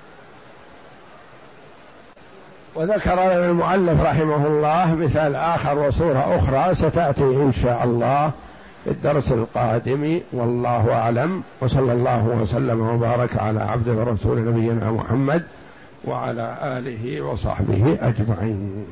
وذكر 2.74 3.14
لنا 3.14 3.50
المؤلف 3.50 4.02
رحمه 4.02 4.46
الله 4.46 4.94
مثال 4.94 5.36
آخر 5.36 5.78
وصورة 5.78 6.36
أخرى 6.36 6.74
ستأتي 6.74 7.24
إن 7.24 7.52
شاء 7.62 7.84
الله 7.84 8.32
في 8.84 8.90
الدرس 8.90 9.32
القادم 9.32 10.20
والله 10.32 10.92
أعلم. 10.92 11.42
وصلى 11.60 11.92
الله 11.92 12.26
وسلم 12.26 12.80
وبارك 12.80 13.36
على 13.36 13.62
عبد 13.62 13.88
ورسول 13.88 14.38
نبينا 14.48 14.90
محمد 14.90 15.42
وعلى 16.04 16.56
آله 16.62 17.20
وصحبه 17.20 17.98
أجمعين. 18.00 18.86